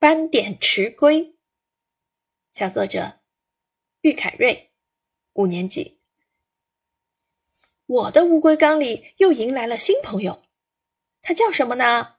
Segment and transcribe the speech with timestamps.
[0.00, 1.34] 斑点池龟，
[2.54, 3.20] 小作者
[4.00, 4.70] 玉凯瑞，
[5.34, 5.98] 五年级。
[7.84, 10.40] 我的乌龟缸里又迎来了新朋友，
[11.20, 12.14] 它叫什么呢？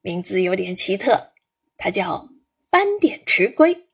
[0.00, 1.32] 名字有点奇特，
[1.76, 2.28] 它叫
[2.70, 3.88] 斑点池龟。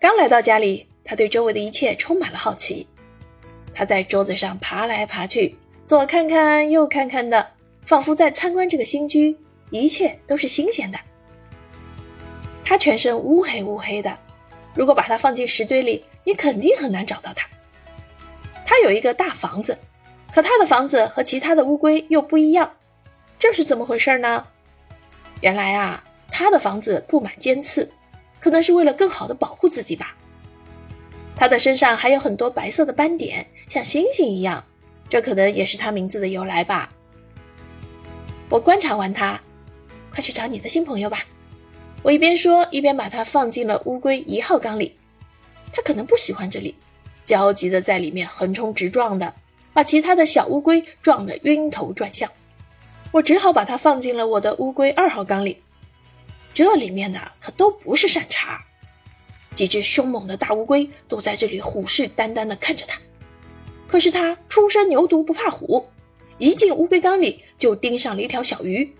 [0.00, 2.84] 刚来到家里，它对周围的一切充满了好奇。
[3.72, 5.54] 它在桌子上爬来爬去，
[5.84, 7.54] 左看看右看看的，
[7.86, 9.38] 仿佛在参观这个新居，
[9.70, 10.98] 一切都是新鲜的。
[12.72, 14.16] 它全身乌黑乌黑的，
[14.74, 17.46] 如果把它放进石堆里，你肯定很难找到它。
[18.64, 19.76] 它有一个大房子，
[20.32, 22.72] 可它的房子和其他的乌龟又不一样，
[23.38, 24.46] 这是怎么回事呢？
[25.42, 27.92] 原来啊，它的房子布满尖刺，
[28.40, 30.16] 可能是为了更好的保护自己吧。
[31.36, 34.64] 它的身上还有很多白色的斑点，像星星一样，
[35.10, 36.90] 这可能也是它名字的由来吧。
[38.48, 39.38] 我观察完它，
[40.10, 41.18] 快去找你的新朋友吧。
[42.02, 44.96] 我一边说，一边把它放进了乌龟一号缸里。
[45.72, 46.74] 它可能不喜欢这里，
[47.24, 49.32] 焦急的在里面横冲直撞的，
[49.72, 52.28] 把其他的小乌龟撞得晕头转向。
[53.12, 55.62] 我只好把它放进了我的乌龟二号缸里。
[56.52, 58.60] 这里面的可都不是善茬，
[59.54, 63.00] 几只凶猛的大乌龟都在这里虎视眈眈地看着它。
[63.86, 65.86] 可是它初生牛犊不怕虎，
[66.38, 68.92] 一进乌龟缸里就盯上了一条小鱼。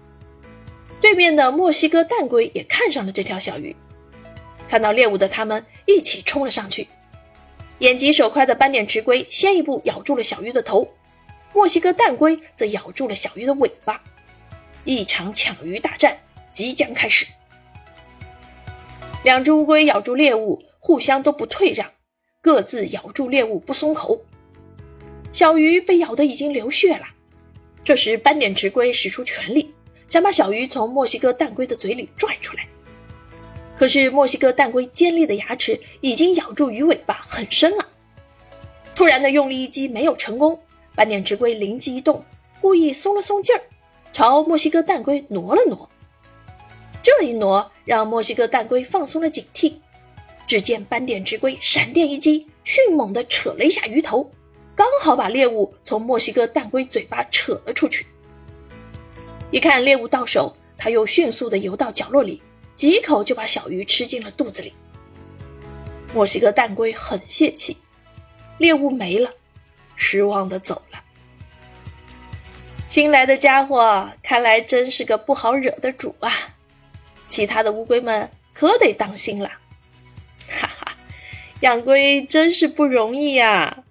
[1.02, 3.74] 对面的墨西哥蛋龟也看上了这条小鱼，
[4.68, 6.86] 看到猎物的他们一起冲了上去。
[7.80, 10.88] 眼疾手快的斑点池龟先一步咬住了小鱼的头，
[11.52, 14.00] 墨西哥蛋龟则咬住了小鱼的尾巴。
[14.84, 16.16] 一场抢鱼大战
[16.52, 17.26] 即将开始。
[19.24, 21.90] 两只乌龟咬住猎物，互相都不退让，
[22.40, 24.24] 各自咬住猎物不松口。
[25.32, 27.06] 小鱼被咬得已经流血了。
[27.82, 29.74] 这时，斑点池龟使出全力。
[30.12, 32.68] 想把小鱼从墨西哥蛋龟的嘴里拽出来，
[33.74, 37.88] 可是墨西哥蛋龟尖利的牙齿已经咬住鱼尾巴很深了。
[38.94, 40.60] 突然的用力一击没有成功，
[40.94, 42.22] 斑点池龟灵机一动，
[42.60, 43.62] 故意松了松劲儿，
[44.12, 45.88] 朝墨西哥蛋龟挪了挪。
[47.02, 49.72] 这一挪让墨西哥蛋龟放松了警惕。
[50.46, 54.30] 只见斑点池龟闪电一击，迅猛地扯了一下鱼头，
[54.76, 58.04] 刚好把猎物从墨西哥蛋龟嘴巴扯了出去。
[59.52, 62.42] 一看猎物到手，他又迅速地游到角落里，
[62.74, 64.72] 几口就把小鱼吃进了肚子里。
[66.14, 67.76] 墨西哥蛋龟很泄气，
[68.56, 69.30] 猎物没了，
[69.94, 70.98] 失望地走了。
[72.88, 76.32] 新来的家伙看来真是个不好惹的主啊！
[77.28, 79.50] 其他的乌龟们可得当心了。
[80.48, 80.92] 哈哈，
[81.60, 83.84] 养龟真是不容易呀。